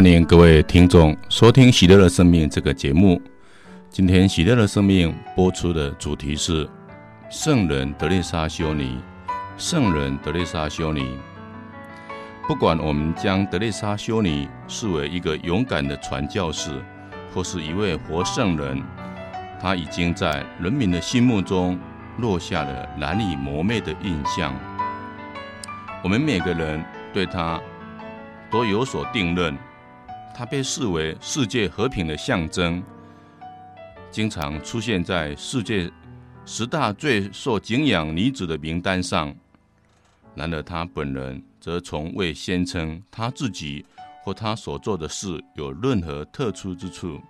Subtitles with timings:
[0.00, 3.20] 欢迎各位听众收听《喜乐的生命》这个节目。
[3.90, 6.66] 今天《喜乐的生命》播出的主题是
[7.28, 8.96] 圣人德丽莎修女。
[9.58, 11.06] 圣人德丽莎修女，
[12.48, 16.70] 不管我们将德丽莎修女视为一个勇敢的传教士，
[17.34, 18.82] 或是一位活圣人，
[19.60, 21.78] 她已经在人民的心目中
[22.16, 24.58] 落下了难以磨灭的印象。
[26.02, 27.60] 我们每个人对她
[28.50, 29.54] 都有所定论。
[30.40, 32.82] 她被视为世界和平的象征，
[34.10, 35.92] 经常出现在世界
[36.46, 39.36] 十大最受敬仰女子的名单上。
[40.34, 43.84] 然而，她本人则从未宣称她自己
[44.22, 47.20] 或她所做的事有任何特殊之处。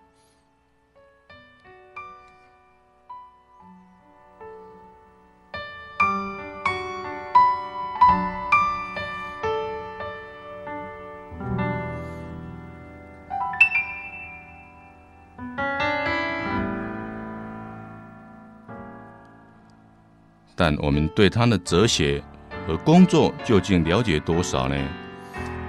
[20.60, 22.22] 但我们对他的哲学。
[22.66, 24.76] 和工作究竟了解多少呢？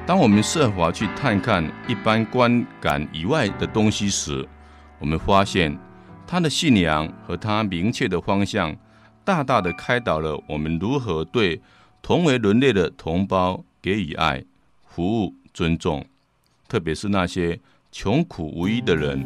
[0.06, 4.45] 当我们设法去探看一般观感以外的东西时，
[5.00, 5.75] 我们发现
[6.28, 8.75] 他的信仰和他明确的方向，
[9.23, 11.61] 大大的开导了我们如何对
[12.02, 14.44] 同为人类的同胞给予爱、
[14.86, 16.05] 服务、尊重，
[16.67, 17.58] 特别是那些
[17.89, 19.26] 穷苦无依的人。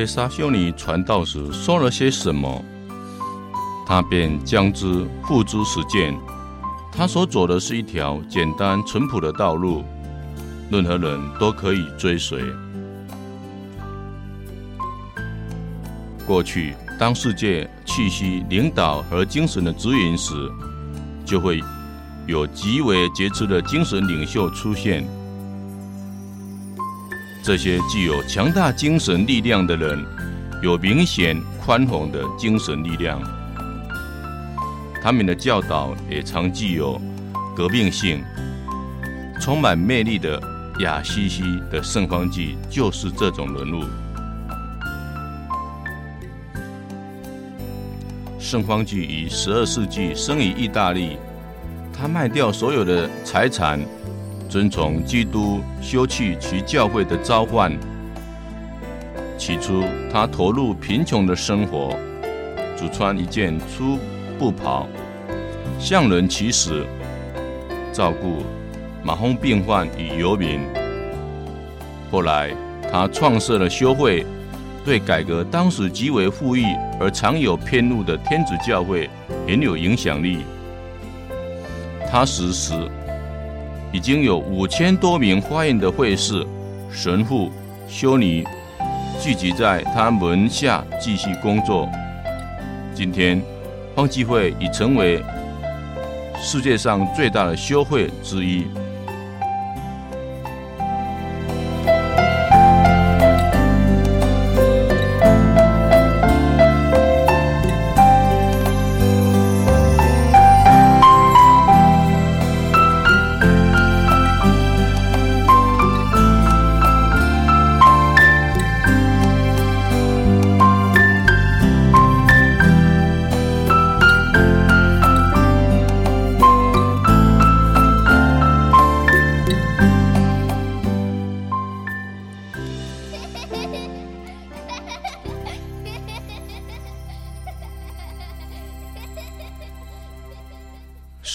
[0.00, 2.64] 德蕾莎修尼传道时说了些什么，
[3.86, 6.18] 他便将之付诸实践。
[6.90, 9.84] 他所走的是一条简单淳朴的道路，
[10.70, 12.42] 任何人都可以追随。
[16.26, 20.32] 过去，当世界气息领导和精神的指引时，
[21.26, 21.60] 就会
[22.26, 25.06] 有极为杰出的精神领袖出现。
[27.42, 30.04] 这些具有强大精神力量的人，
[30.62, 33.20] 有明显宽宏的精神力量。
[35.02, 37.00] 他们的教导也常具有
[37.56, 38.22] 革命性，
[39.40, 40.40] 充满魅力的
[40.80, 41.42] 亚西西
[41.72, 43.84] 的圣方济就是这种人物。
[48.38, 51.16] 圣方济于十二世纪生于意大利，
[51.92, 53.80] 他卖掉所有的财产。
[54.50, 57.72] 遵从基督休去其教会的召唤。
[59.38, 61.96] 起初，他投入贫穷的生活，
[62.76, 63.96] 只穿一件粗
[64.40, 64.88] 布袍，
[65.78, 66.84] 向人乞食，
[67.92, 68.42] 照顾
[69.04, 70.58] 马蜂病患与游民。
[72.10, 72.50] 后来，
[72.90, 74.26] 他创设了修会，
[74.84, 76.64] 对改革当时极为富裕
[76.98, 79.08] 而常有偏误的天主教会
[79.46, 80.40] 很有影响力。
[82.10, 82.74] 他死时，
[83.92, 86.46] 已经有五千多名花园的会士、
[86.90, 87.50] 神父、
[87.88, 88.46] 修女
[89.20, 91.88] 聚集在他门下继续工作。
[92.94, 93.42] 今天，
[93.94, 95.22] 方济会已成为
[96.40, 98.66] 世界上最大的修会之一。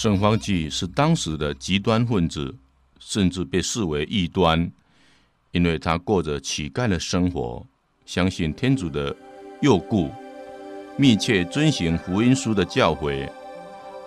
[0.06, 2.54] 圣方济是当时的极端分子，
[3.00, 4.70] 甚至被视为异端，
[5.50, 7.66] 因为他过着乞丐的生活，
[8.04, 9.12] 相信天主的
[9.62, 10.08] 诱故，
[10.96, 13.28] 密切遵行福音书的教诲，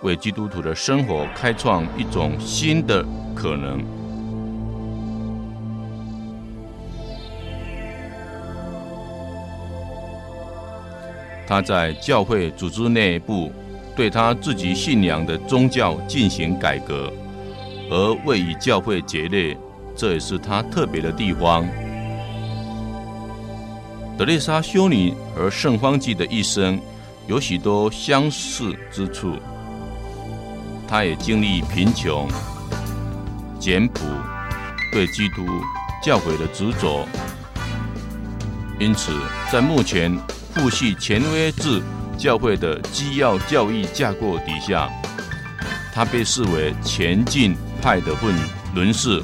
[0.02, 3.04] 为基督徒的生活开创一种新的
[3.34, 3.84] 可能。
[11.46, 13.52] 他在教会组织内部。
[13.96, 17.12] 对他自己信仰的宗教进行改革，
[17.90, 19.56] 而未与教会决裂，
[19.94, 21.66] 这也是他特别的地方。
[24.16, 26.80] 德丽莎修女和圣方济的一生
[27.26, 29.36] 有许多相似之处。
[30.86, 32.28] 他也经历贫穷、
[33.58, 34.00] 简朴，
[34.92, 35.46] 对基督
[36.02, 37.06] 教诲的执着，
[38.78, 39.12] 因此
[39.52, 40.18] 在目前
[40.54, 41.82] 父系权威制。
[42.20, 44.90] 教会的基要教义架构底下，
[45.94, 48.34] 他被视为前进派的混
[48.74, 49.22] 沦士。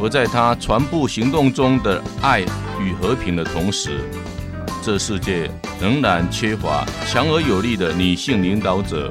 [0.00, 2.42] 而在他传播行动中的爱
[2.80, 3.98] 与和平的同时，
[4.80, 5.50] 这世界
[5.80, 9.10] 仍然缺乏强而有力的女性领导者。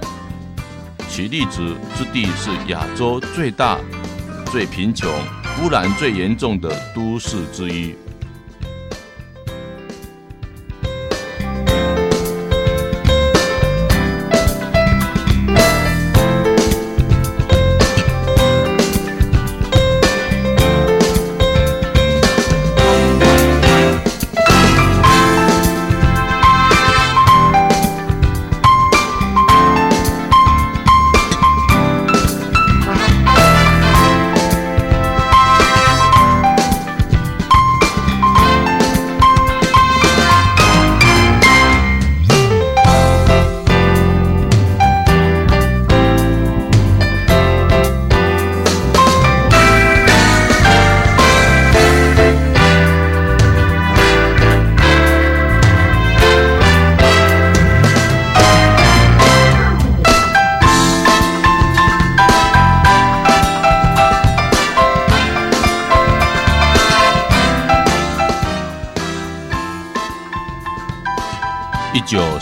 [1.10, 3.78] 其例子之地是亚洲最大、
[4.50, 5.12] 最贫穷、
[5.62, 7.94] 污染最严重的都市之一。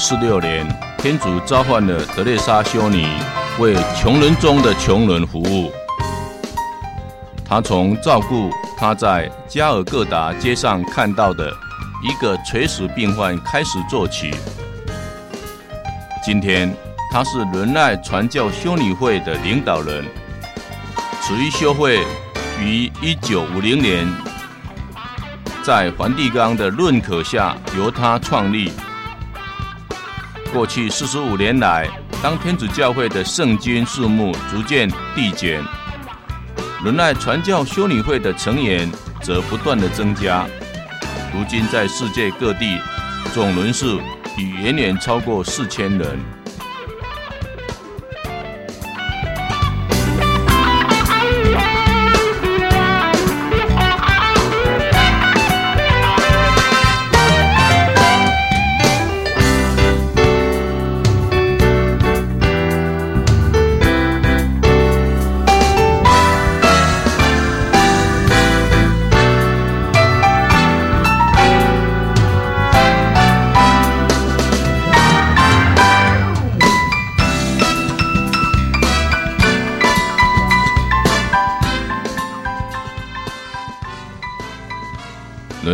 [0.10, 0.66] 四六年，
[1.00, 3.06] 天主召唤了德蕾莎修女
[3.60, 5.70] 为穷人中的穷人服务。
[7.44, 11.52] 她从照顾她在加尔各答街上看到的
[12.02, 14.34] 一个垂死病患开始做起。
[16.24, 16.74] 今天，
[17.12, 20.06] 她是仁爱传教修女会的领导人。
[21.22, 22.02] 此一修会
[22.62, 24.08] 于一九五零年
[25.64, 28.72] 在梵蒂冈的认可下由她创立。
[30.48, 31.88] 过去四十五年来，
[32.24, 35.62] 当天主教会的圣经数目逐渐递减，
[36.84, 38.90] 轮奈传教修女会的成员
[39.22, 40.46] 则不断的增加。
[41.34, 42.80] 如今在世界各地，
[43.34, 44.00] 总人数
[44.38, 46.37] 已远远超过四千人。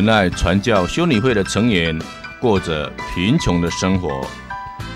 [0.03, 1.97] 仁爱传教修女会的成员
[2.37, 4.27] 过着贫穷的生活，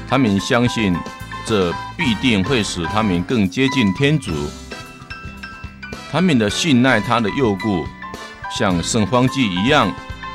[0.05, 0.93] 他们相信
[1.45, 4.33] 这必定会使他们更接近天主。
[6.11, 7.85] 他们的信赖他的诱故，
[8.51, 9.89] 像圣方济一样，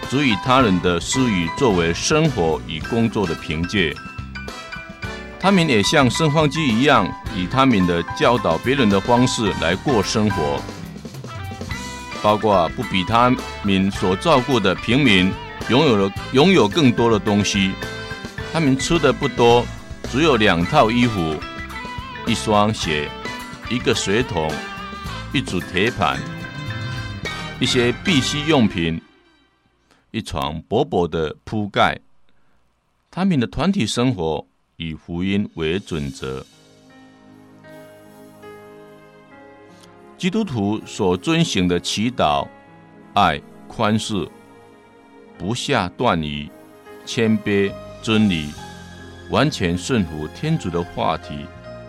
[0.08, 3.94] 足以他人的私语作为生活与工作的凭借。
[5.38, 10.62] 他们也像圣方济一样，以他们的教导别人的方式来过生活。
[12.22, 15.32] 包括不比他们所照顾的平民
[15.68, 17.72] 拥有了拥有更多的东西，
[18.52, 19.66] 他们吃的不多，
[20.10, 21.36] 只有两套衣服、
[22.26, 23.10] 一双鞋、
[23.68, 24.50] 一个水桶、
[25.32, 26.20] 一组铁盘、
[27.58, 29.00] 一些必需用品、
[30.10, 31.98] 一床薄薄的铺盖。
[33.10, 36.46] 他们的团体生活以福音为准则。
[40.22, 42.46] 基督徒所遵循的祈祷、
[43.12, 44.30] 爱、宽恕、
[45.36, 46.48] 不下断语、
[47.04, 48.48] 谦卑、真理，
[49.30, 51.44] 完全顺服天主的话题，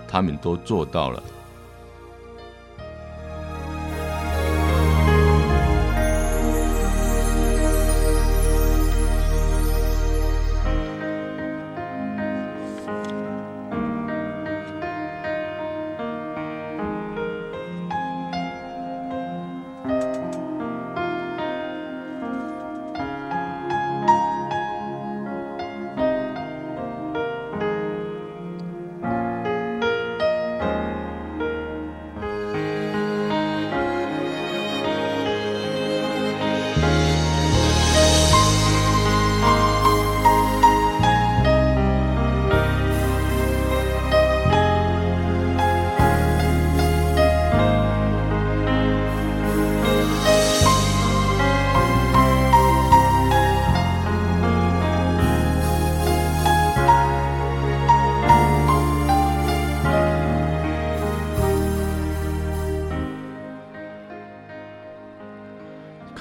[0.08, 1.22] 他们都做到了。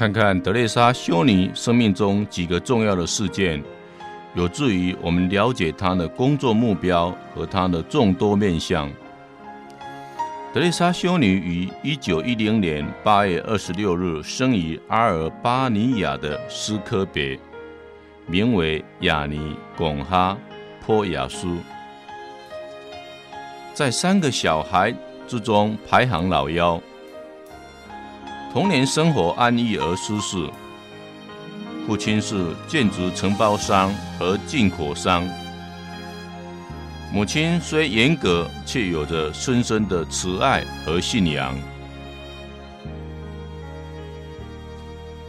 [0.02, 3.62] 看看德蕾莎修女生命中几个重要的事件，
[4.34, 8.90] 有助于我们了解她的工作目标和她的众多面相。
[10.52, 17.38] 德蕾莎修女于一九一零年八月二十六日生于阿尔巴尼亚的斯科别，
[18.26, 20.36] 名为亚尼贡哈
[20.84, 21.58] 波亚苏，
[23.72, 24.92] 在三个小孩
[25.28, 26.82] 之中排行老幺。
[28.52, 30.46] 童年生活安逸而舒适，
[31.86, 35.26] 父亲是建筑承包商和进口商，
[37.10, 41.56] 母亲虽严格，却有着深深的慈爱和信仰。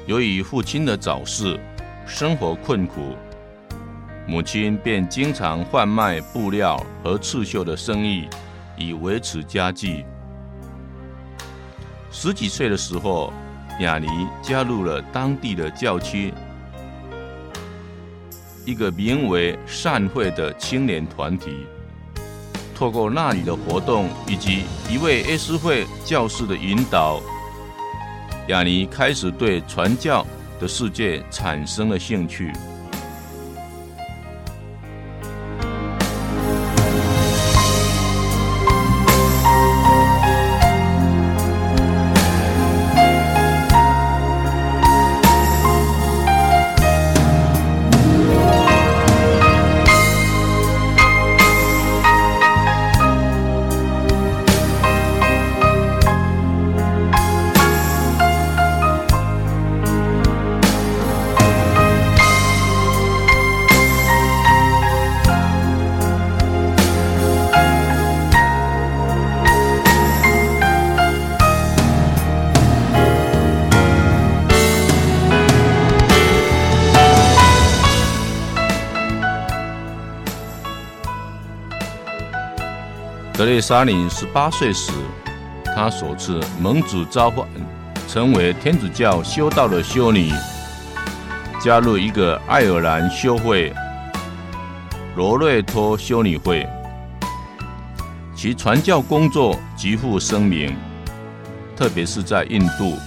[0.06, 1.58] 由于父亲的早逝，
[2.06, 3.16] 生活困苦，
[4.28, 8.28] 母亲便经常贩卖布料和刺绣的生意，
[8.78, 10.04] 以维持家计。
[12.16, 13.34] 十几岁的时候，
[13.80, 14.08] 雅尼
[14.40, 16.32] 加入了当地的教区，
[18.66, 21.66] 一个名为“善会”的青年团体。
[22.76, 27.20] 透过那里的活动以及一位 S 会教师的引导，
[28.48, 30.26] 雅尼开始对传教
[30.60, 32.54] 的世界产生了兴趣。
[83.44, 84.94] 德丽莎女十八岁时，
[85.76, 87.46] 她首次蒙主召唤，
[88.08, 90.32] 成为天主教修道的修女，
[91.60, 93.74] 加入一个爱尔兰修会——
[95.18, 96.66] 罗瑞托修女会，
[98.34, 100.74] 其传教工作极负声名，
[101.76, 102.98] 特别是在印度。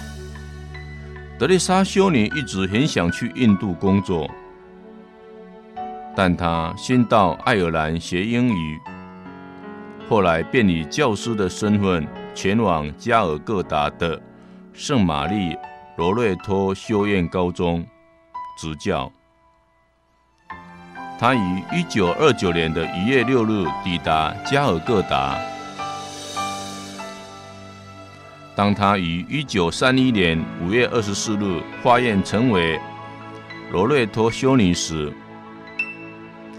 [1.38, 4.31] 德丽莎修女一直很想去印度工作，
[6.14, 8.78] 但她先到爱尔兰学英语。
[10.08, 14.20] 后来便以教师的身份前往加尔各答的
[14.72, 15.56] 圣玛丽
[15.96, 17.84] 罗瑞托修院高中
[18.56, 19.10] 执教。
[21.18, 25.36] 他于一九二九年的一月六日抵达加尔各答。
[28.54, 32.78] 当他于一九三一年五月二十四日化验成为
[33.72, 35.12] 罗瑞托修女时，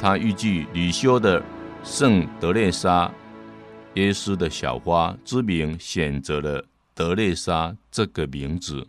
[0.01, 1.41] 他预计女修的
[1.81, 3.09] 圣德蕾莎。
[3.97, 6.63] 耶稣的小花之名，选择了
[6.93, 8.87] 德蕾莎这个名字。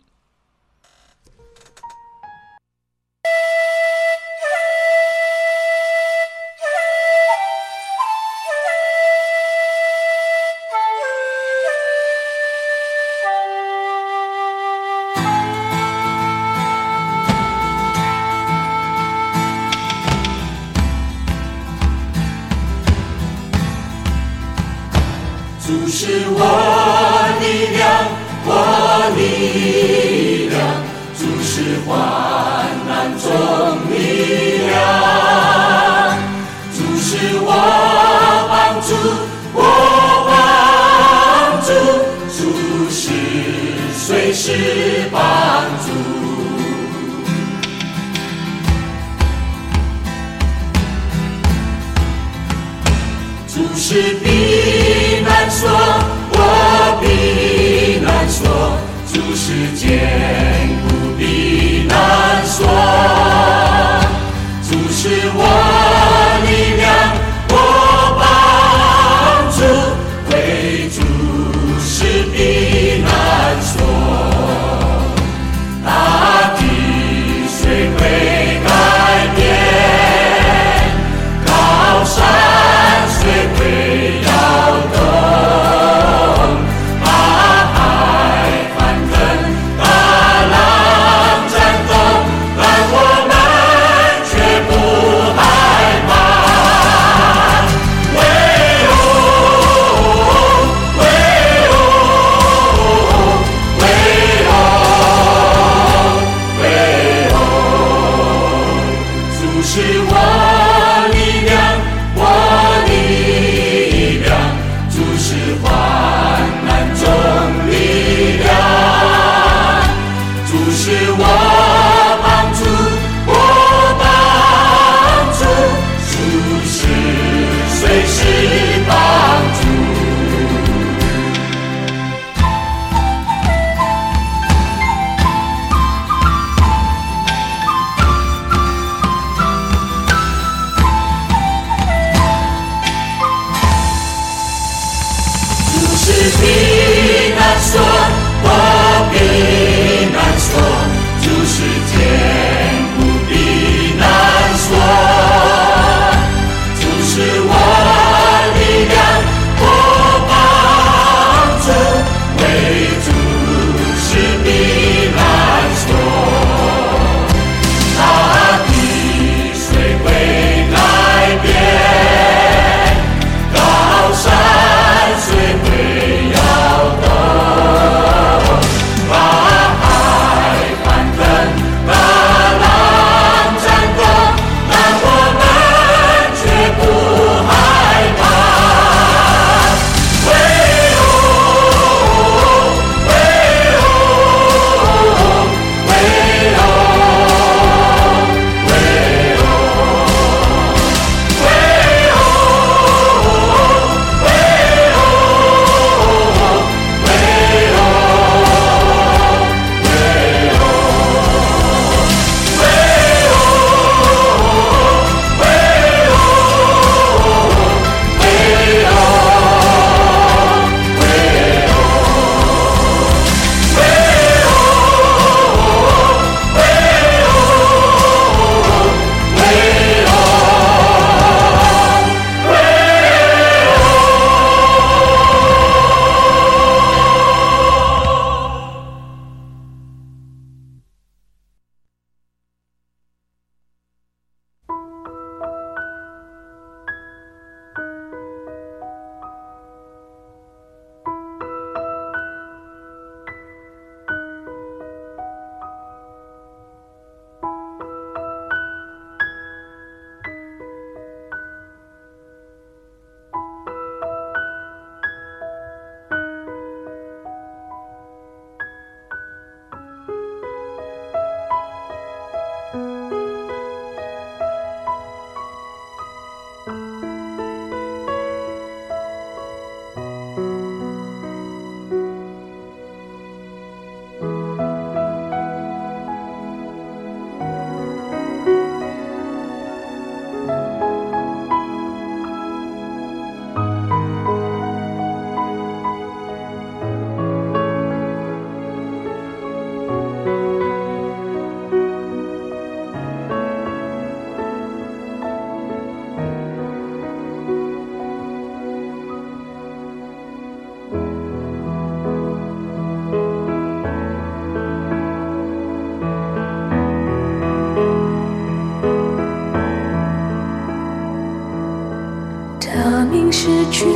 [322.61, 323.87] 他明示全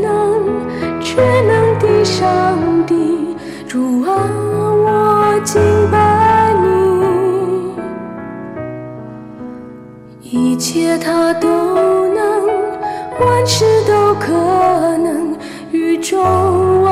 [0.00, 0.42] 能、
[1.00, 3.36] 全能的上帝，
[3.68, 4.08] 主啊，
[4.84, 6.66] 我敬拜你。
[10.22, 11.48] 一切他都
[12.08, 12.46] 能，
[13.20, 14.32] 万事都可
[14.98, 15.36] 能，
[15.70, 16.85] 宇宙。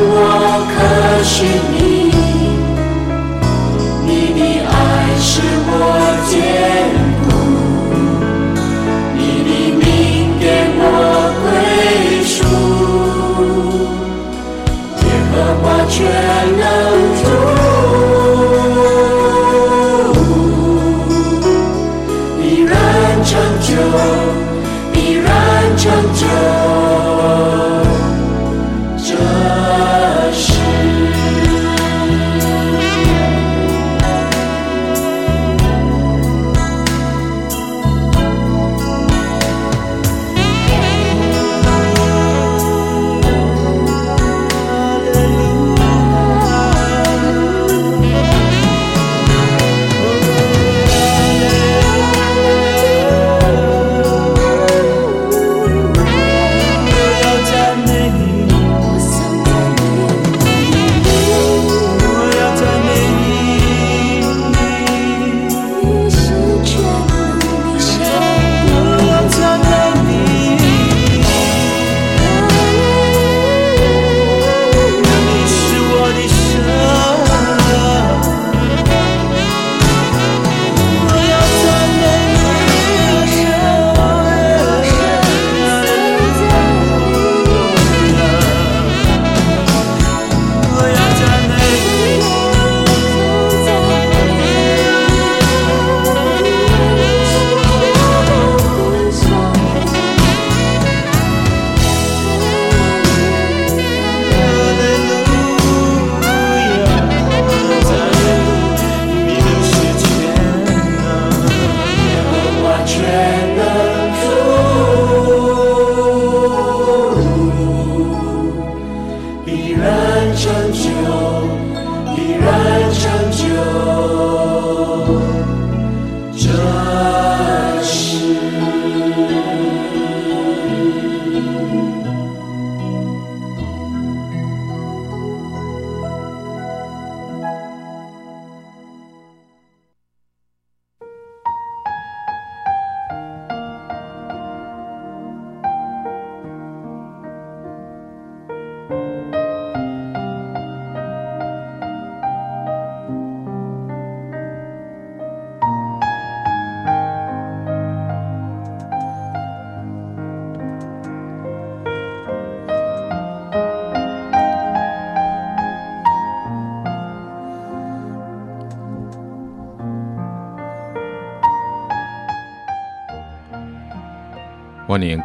[0.00, 0.12] 我
[0.72, 0.76] 可
[1.24, 1.34] 是
[1.72, 1.76] 你，
[4.06, 4.08] 你
[4.38, 4.72] 的爱
[5.18, 5.30] 使
[5.66, 5.72] 我
[6.28, 6.32] 坚
[7.24, 7.26] 固，
[9.16, 9.82] 你的名
[10.38, 10.42] 给
[10.78, 10.80] 我
[11.42, 11.44] 归
[12.24, 12.36] 属。
[15.02, 15.96] 耶和华全
[16.58, 16.62] 能
[17.22, 17.57] 主。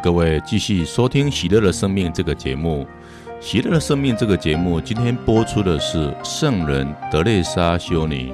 [0.04, 2.86] 各位继续收听《喜乐的生命》这个节目。
[3.42, 8.30] 《喜乐的生命》这个节目今天播出的是圣人德蕾莎修女。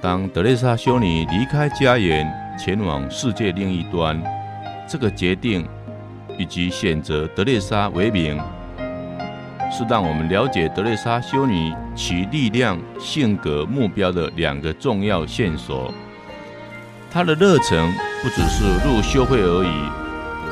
[0.00, 4.22] 当德蕾莎修女离开家园，前往世界另一端，
[4.88, 5.66] 这个决定
[6.38, 8.40] 以及选择德蕾莎为名，
[9.76, 15.92] 是让我们了解德蕾莎修女其力量、性格、目标的两个重要线索。
[17.10, 20.03] 她的热忱不只是入修会而已。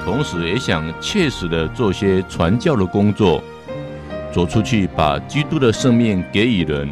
[0.04, 3.42] 同时也想切实的做些传教的工作，
[4.32, 6.88] 走出去把基督的生命给予人。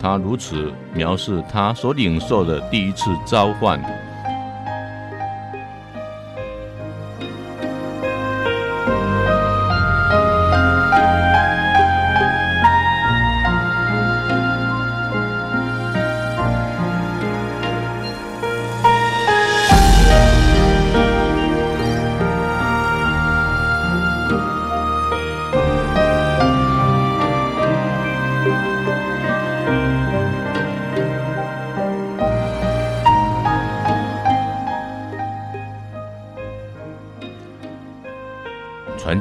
[0.00, 3.80] 他如此描述他所领受的第一次召唤。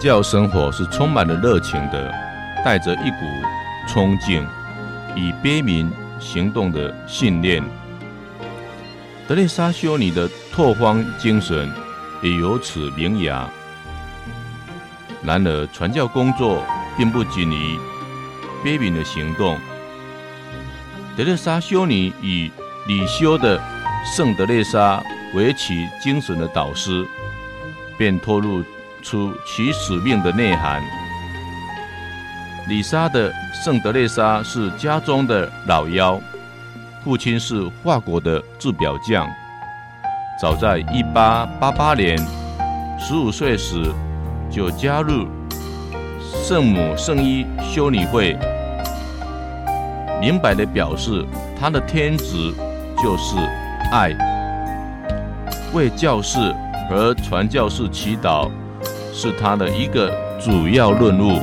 [0.05, 2.13] 教生活是充满了热情的，
[2.63, 3.17] 带着一股
[3.87, 4.45] 冲劲，
[5.15, 5.89] 以悲悯
[6.19, 7.63] 行动的信念。
[9.27, 11.67] 德蕾莎修女的拓荒精神
[12.21, 13.49] 也由此萌芽。
[15.23, 16.63] 然而，传教工作
[16.95, 17.79] 并不仅于
[18.63, 19.57] 悲悯的行动。
[21.17, 22.51] 德蕾莎修女以
[22.85, 23.59] 李修的
[24.05, 25.01] 圣德蕾莎
[25.33, 27.03] 为其精神的导师，
[27.97, 28.63] 便拖入
[29.05, 30.81] 出其使命的内涵。
[32.67, 36.19] 李莎的圣德蕾莎是家中的老幺，
[37.03, 39.29] 父亲是法国的制表匠。
[40.41, 42.17] 早在1888年，
[42.97, 43.93] 十五岁时
[44.49, 45.27] 就加入
[46.43, 48.35] 圣母圣衣修女会。
[50.19, 51.23] 明白地表示，
[51.59, 52.51] 他的天职
[52.97, 53.35] 就是
[53.91, 54.11] 爱，
[55.73, 56.39] 为教士
[56.89, 58.49] 和传教士祈祷
[59.17, 61.39] 是他的一个主要任务。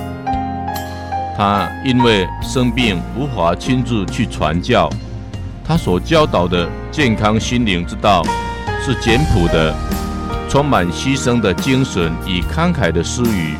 [1.34, 4.90] 他因为生病无法亲自去传教，
[5.64, 8.22] 他所教导的健康心灵之道
[8.84, 9.74] 是简朴的，
[10.50, 13.54] 充满牺牲的精神与慷慨的私语，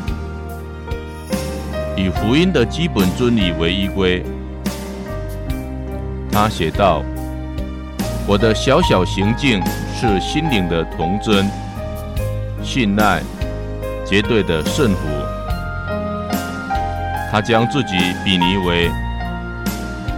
[1.97, 4.23] 以福音的基本真理为依归。
[6.31, 7.03] 他写道
[8.27, 9.59] ：“我的小小行径
[9.99, 11.49] 是心灵的童真，
[12.63, 13.21] 信赖
[14.13, 15.07] 绝对的顺服。
[17.31, 18.91] 他将自己比拟为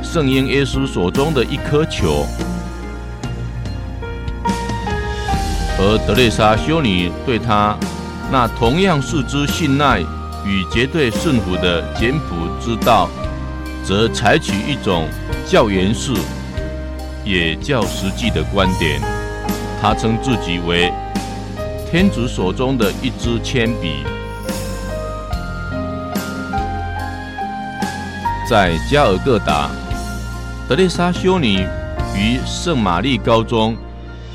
[0.04, 2.26] 圣婴耶稣手中的一颗球，
[5.80, 7.74] 而德蕾莎修女对他
[8.30, 10.02] 那同样视之信赖
[10.46, 13.10] 与绝对顺服的简朴之道，
[13.82, 15.08] 则采取一种。”
[15.48, 16.16] 较严肃，
[17.24, 19.00] 也较实际的观点。
[19.80, 20.92] 他称自己为
[21.96, 24.04] 天主手中的一支铅笔。
[28.50, 29.70] 在加尔各答，
[30.68, 31.66] 德丽莎修女
[32.14, 33.78] 于圣玛丽高中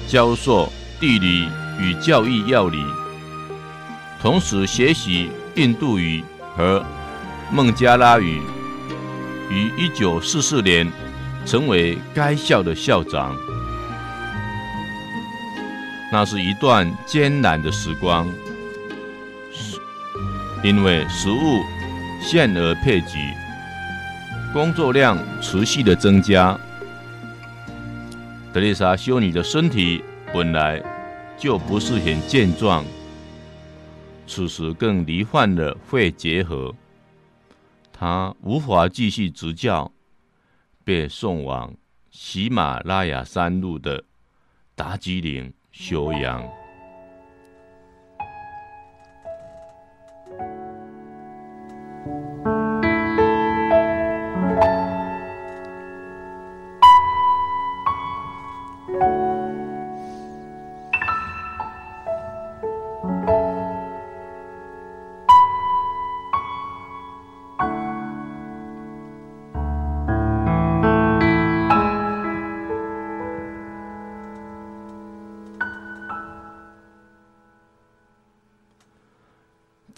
[0.08, 2.78] 教授地理与教育要理，
[4.22, 6.24] 同时学习印度语
[6.56, 6.82] 和
[7.52, 8.40] 孟加拉语。
[9.50, 10.90] 于一九四四年，
[11.44, 13.36] 成为该校的校长。
[16.12, 18.28] 那是一段艰难的时光，
[20.62, 21.62] 因为食物
[22.20, 23.32] 限额配给，
[24.52, 26.58] 工作量持续的增加。
[28.52, 30.02] 德丽莎修女的身体
[30.34, 30.82] 本来
[31.38, 32.84] 就不是很健壮，
[34.26, 36.74] 此时更罹患了肺结核。
[37.92, 39.92] 她无法继续执教，
[40.82, 41.72] 被送往
[42.10, 44.02] 喜马拉雅山麓的
[44.74, 46.59] 达吉岭修养。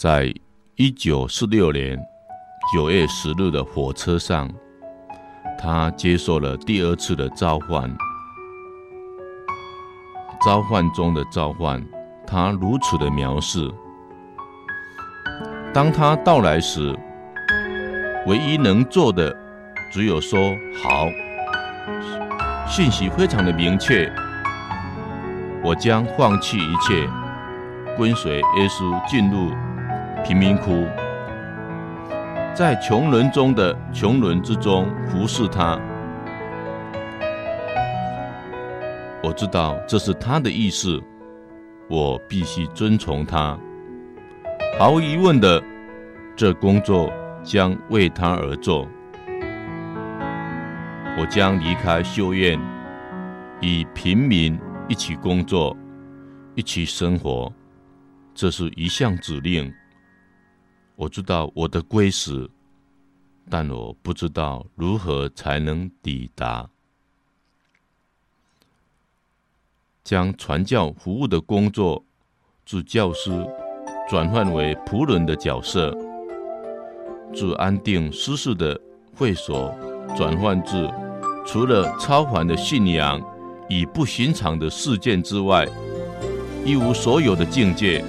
[0.02, 0.34] 在
[0.74, 1.96] 一九四六年
[2.74, 4.50] 九月十日的火车上，
[5.56, 7.88] 他接受了第二次的召唤。
[10.44, 11.80] 召唤中的召唤，
[12.26, 13.72] 他如此的描述：
[15.72, 16.92] 当他到来时，
[18.26, 19.32] 唯一能做的
[19.92, 20.50] 只有说
[20.82, 21.06] “好”。
[22.66, 24.12] 信息非常的明确，
[25.62, 27.08] 我将放弃一切，
[27.96, 29.52] 跟随耶稣进入。
[30.24, 30.86] 贫民窟，
[32.54, 35.80] 在穷人中的穷人之中服侍他。
[39.20, 41.02] 我知道这是他的意思，
[41.88, 43.58] 我必须遵从他。
[44.78, 45.60] 毫无疑问的，
[46.36, 48.86] 这工作将为他而做。
[51.18, 52.58] 我将离开修院，
[53.60, 54.56] 与平民
[54.86, 55.76] 一起工作，
[56.54, 57.52] 一起生活。
[58.34, 59.72] 这是一项指令。
[61.02, 62.48] 我知道我的归属，
[63.50, 66.70] 但我不知道如何才能抵达。
[70.04, 72.04] 将传教服务的工作，
[72.64, 73.32] 自教师
[74.08, 75.92] 转换为仆人的角色，
[77.34, 78.80] 自安定舒适的
[79.16, 79.74] 会所
[80.16, 80.88] 转换至
[81.44, 83.20] 除了超凡的信仰
[83.68, 85.66] 与不寻常的事件之外，
[86.64, 88.04] 一无所有的境界。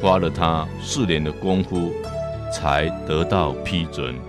[0.00, 1.92] 花了他四年的功夫
[2.52, 4.27] 才得到批准。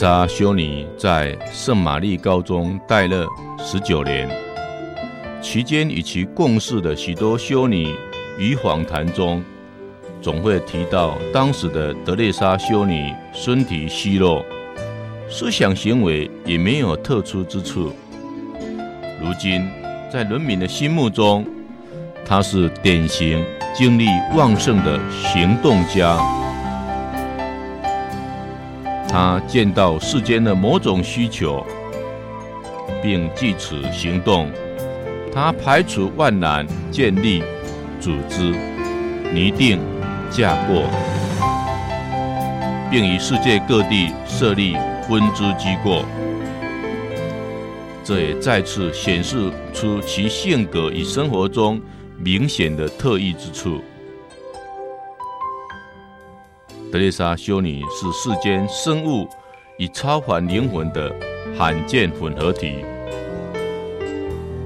[0.00, 3.26] 莎修女在圣玛丽高中待了
[3.62, 4.26] 十九年，
[5.42, 7.94] 期间与其共事的许多修女
[8.38, 9.44] 与访谈中，
[10.22, 14.42] 总会提到当时的德蕾莎修女身体虚弱，
[15.28, 17.92] 思想行为也没有特殊之处。
[19.20, 19.68] 如今，
[20.10, 21.44] 在人民的心目中，
[22.24, 26.18] 她是典型精力旺盛的行动家。
[29.10, 31.66] 他见到世间的某种需求，
[33.02, 34.48] 并据此行动。
[35.34, 37.42] 他排除万难，建立
[38.00, 38.54] 组织，
[39.34, 39.80] 拟定
[40.30, 40.84] 架构，
[42.88, 44.76] 并于世界各地设立
[45.08, 46.04] 分支机构。
[48.04, 51.80] 这也再次显示出其性格与生活中
[52.16, 53.82] 明显的特异之处。
[56.92, 59.28] 德丽莎修女是世间生物
[59.78, 61.14] 与超凡灵魂的
[61.56, 62.84] 罕见混合体，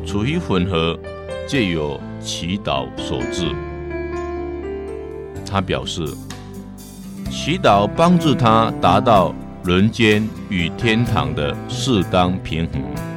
[0.07, 0.99] 处于混合，
[1.47, 3.47] 借由祈祷所致。
[5.45, 6.03] 她表示，
[7.31, 13.14] 祈祷帮助她达到人间与天堂的适当平衡。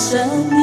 [0.00, 0.59] 生命。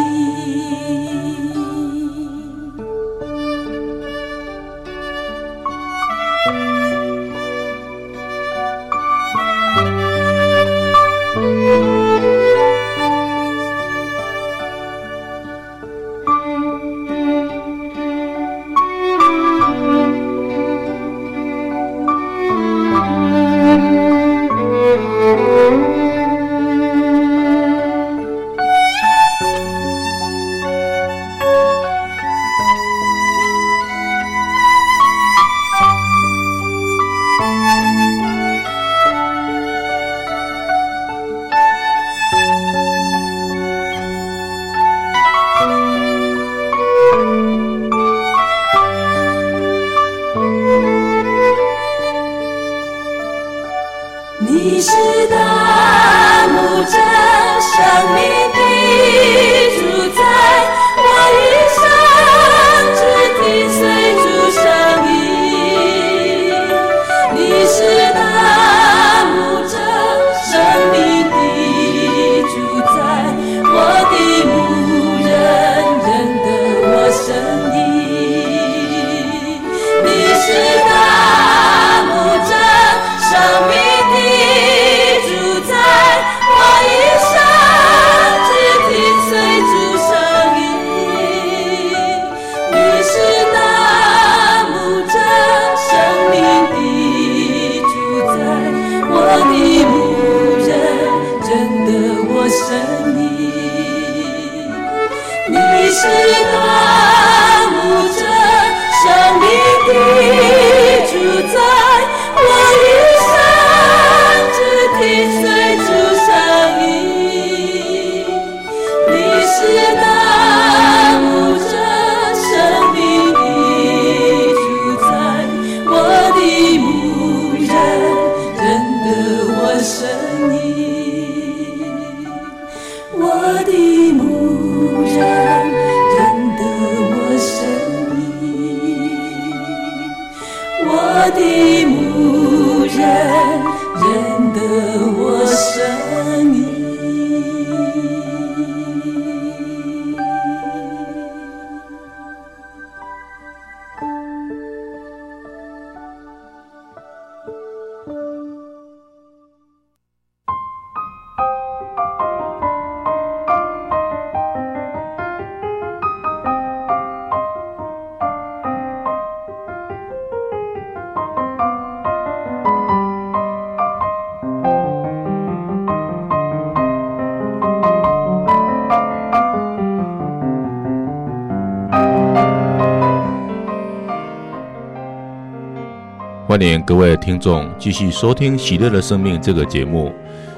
[186.57, 190.11] 欢迎各位听众继续收听《喜乐的生命》这个节目。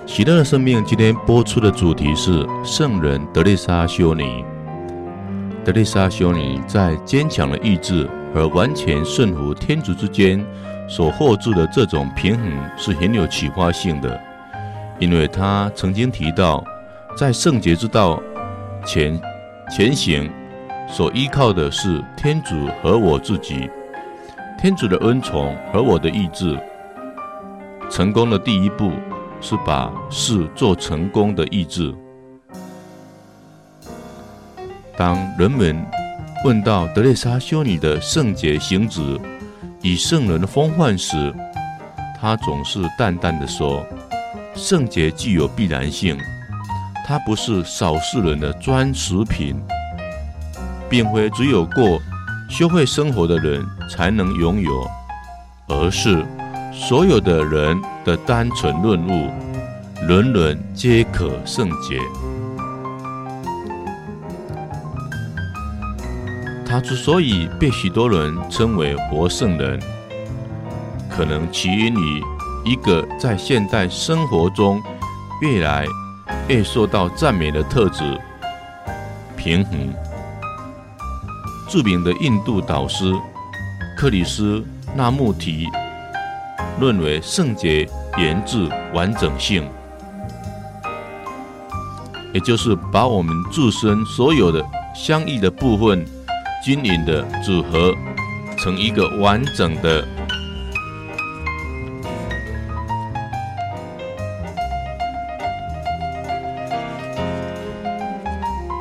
[0.10, 4.24] 《喜乐的生命》今天播出的主题是圣人德丽莎修女。
[5.66, 10.42] 德丽莎修女在坚强的意志和完全顺服天主之间
[10.88, 14.18] 所获致的这种平衡是很有启发性的，
[15.00, 16.64] 因为她曾经提到，
[17.18, 18.24] 在圣洁之道
[18.86, 19.20] 前
[19.70, 20.32] 前行，
[20.88, 23.70] 所依靠的是天主和我自己。
[24.62, 26.60] 天主的恩宠和我的意志。
[27.90, 28.92] 成功的第一步
[29.40, 31.96] 是把事做成功的意志。
[34.98, 35.82] 当人们
[36.44, 39.18] 问到德蕾莎修女的圣洁行止
[39.82, 41.34] 与圣人的风范时，
[42.20, 43.82] 她总是淡淡的说
[44.54, 46.18] ：“圣洁具有必然性，
[47.08, 49.56] 它不是少数人的专属品，
[50.90, 51.98] 并非只有过
[52.50, 54.88] 学会生活的人才能拥有，
[55.68, 56.26] 而是。”
[56.72, 59.30] 所有的人的单纯论悟，
[60.08, 62.00] 人人皆可圣洁。
[66.66, 69.78] 他之所以被许多人称为活圣人，
[71.10, 72.24] 可能起因于
[72.64, 74.82] 一个在现代生活中
[75.42, 75.86] 越来
[76.48, 78.18] 越受到赞美的特质——
[79.36, 79.94] 平衡。
[81.70, 83.14] 著名的印度导师
[83.96, 84.66] 克里斯
[84.96, 85.68] 纳穆提。
[86.80, 87.86] 认为圣洁
[88.18, 89.70] 源自完整性，
[92.34, 94.66] 也就是把我们自身所有的
[94.96, 96.06] 相异的部分
[96.64, 97.94] 均匀的组合
[98.58, 100.08] 成一个完整的。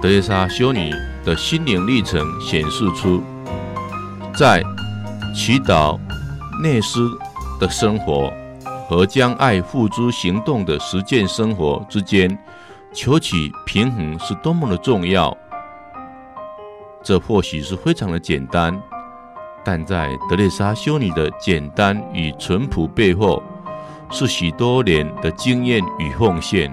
[0.01, 0.95] 德蕾莎修女
[1.29, 3.23] 的心灵历程显示出，
[4.35, 4.63] 在
[5.35, 6.01] 祈祷
[6.63, 7.07] 内思。
[7.61, 8.33] 的生活
[8.89, 12.39] 和将爱付诸行动的实践生活之间，
[12.93, 15.37] 求取平衡是多么的重要。
[17.03, 18.81] 这或许是非常的简单，
[19.65, 23.43] 但在德蕾莎修女的简单与淳朴背后，
[24.09, 26.73] 是许多年的经验与奉献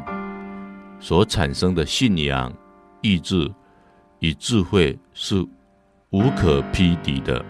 [1.00, 2.54] 所产生的信仰、
[3.02, 3.52] 意志
[4.26, 5.36] 与智慧，是
[6.10, 7.46] 无可匹敌的。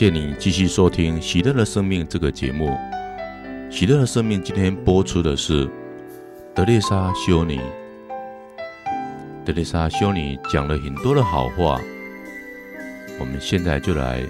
[0.00, 2.70] 谢你继续收听《喜乐的生命》这个节目。
[3.70, 5.68] 《喜乐的生命》今天播出的是
[6.54, 7.60] 德丽莎修女。
[9.44, 11.78] 德丽莎修女讲了很多的好话，
[13.18, 14.22] 我们现在就来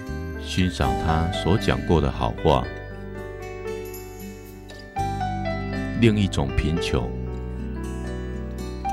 [0.43, 2.65] 欣赏她所讲过的好话。
[6.01, 7.09] 另一种贫穷，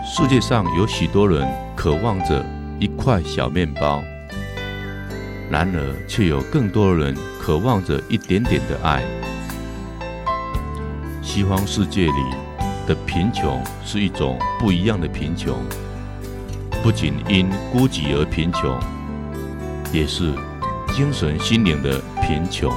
[0.06, 2.46] 世界上有许多人渴望着
[2.78, 4.00] 一块小面包。
[5.50, 9.02] 然而，却有更多人渴望着一点点的爱。
[11.22, 12.24] 西方世界里
[12.86, 15.56] 的贫穷是一种不一样的贫穷，
[16.82, 18.78] 不仅因孤寂而贫穷，
[19.92, 20.32] 也是
[20.92, 22.72] 精神心灵的贫穷。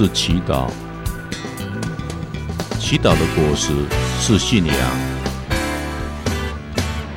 [0.00, 0.68] 是祈祷，
[2.78, 3.72] 祈祷的果实
[4.20, 4.76] 是信仰，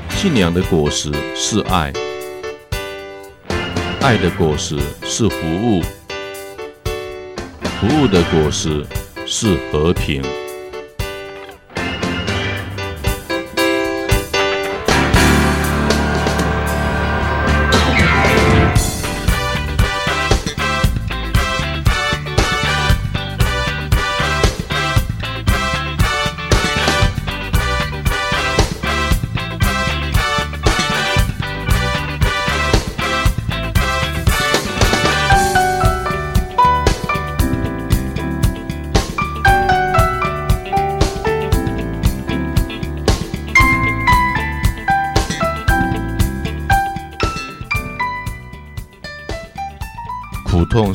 [0.10, 1.94] 信仰的果实是爱，
[4.02, 5.84] 爱的果实是服务，
[7.80, 8.84] 服务的果实
[9.28, 10.41] 是和平。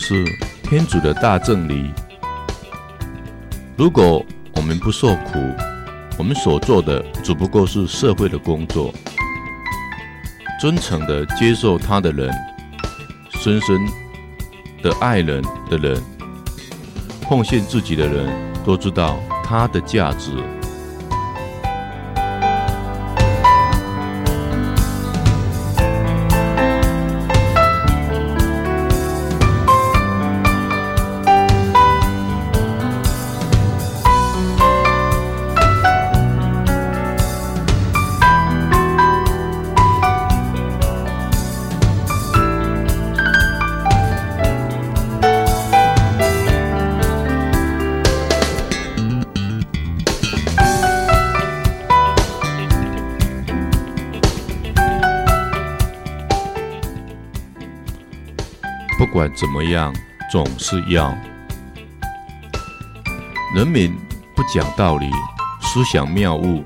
[0.08, 0.24] 是
[0.62, 1.90] 天主的大正理。
[3.76, 5.52] 如果我们不受苦，
[6.16, 8.94] 我们所做的只不过是社会的工作。
[10.60, 12.32] 真诚的接受他的人，
[13.32, 13.84] 深深
[14.80, 16.00] 的爱人的人，
[17.28, 18.32] 奉献自己的人，
[18.64, 20.30] 都知道他的价值。
[58.98, 59.94] 不管怎么样，
[60.32, 61.14] 总是要。
[63.54, 63.94] 人民
[64.34, 65.10] 不讲道理，
[65.60, 66.64] 思想谬误，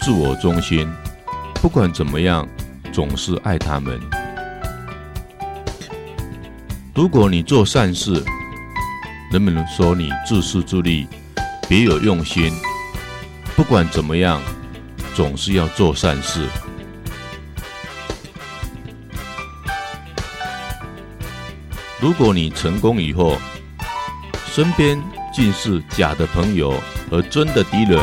[0.00, 0.90] 自我中心。
[1.60, 2.48] 不管怎么样，
[2.92, 4.00] 总是爱他们。
[6.94, 8.24] 如果你做善事，
[9.30, 11.06] 人们说你自私自利，
[11.68, 12.50] 别有用心。
[13.54, 14.40] 不管怎么样，
[15.14, 16.48] 总是要做善事。
[21.98, 23.38] 如果你成功以后，
[24.52, 26.74] 身边尽是假的朋友
[27.10, 27.98] 和真的敌人，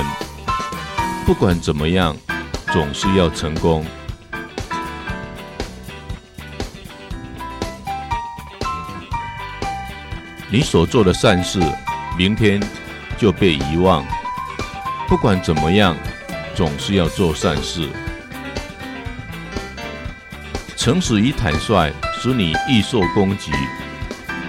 [1.26, 2.18] 不管怎么样，
[2.72, 3.86] 总是要成功。
[10.50, 11.60] 你所做的善事，
[12.18, 12.62] 明天
[13.18, 14.04] 就被遗忘。
[15.08, 15.96] 不管怎么样，
[16.56, 17.88] 总是要做善事。
[20.76, 23.52] 诚实与坦率，使你易受攻击。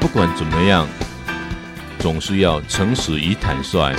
[0.05, 0.87] 不管怎么样，
[1.99, 3.97] 总是要诚实与坦率。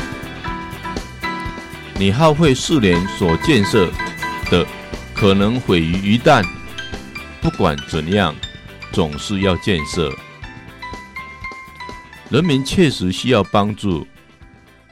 [1.95, 3.91] 你耗费四年所建设
[4.51, 4.63] 的，
[5.15, 6.45] 可能毁于一旦。
[7.41, 8.35] 不管怎样，
[8.91, 10.13] 总是要建设。
[12.29, 14.05] 人民确实需要帮助，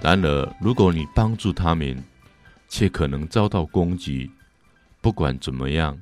[0.01, 2.03] 然而，如果你帮助他们，
[2.67, 4.31] 却可能遭到攻击。
[4.99, 5.95] 不管怎么样，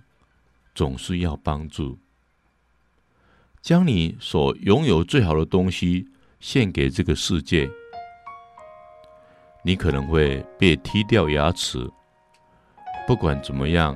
[0.73, 1.99] 总是要帮助。
[3.61, 6.07] 将你所拥有最好的东西
[6.39, 7.69] 献给这个世界，
[9.63, 11.87] 你可能会被踢掉牙齿。
[13.07, 13.95] 不管怎么样，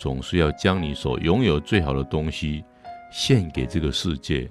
[0.00, 2.64] 总是要将你所拥有最好的东西
[3.12, 4.50] 献给这个世界。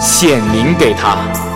[0.00, 1.49] 显明给他。